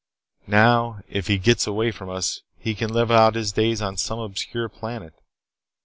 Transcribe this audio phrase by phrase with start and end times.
[0.47, 4.17] Now, if he gets away from us he can live out his days on some
[4.17, 5.13] obscure planet.